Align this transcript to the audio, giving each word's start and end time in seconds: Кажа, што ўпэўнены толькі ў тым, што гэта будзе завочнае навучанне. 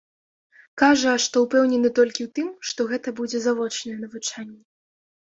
Кажа, 0.81 1.11
што 1.25 1.35
ўпэўнены 1.43 1.91
толькі 1.99 2.21
ў 2.23 2.29
тым, 2.39 2.47
што 2.69 2.87
гэта 2.93 3.13
будзе 3.19 3.37
завочнае 3.43 3.93
навучанне. 4.07 4.57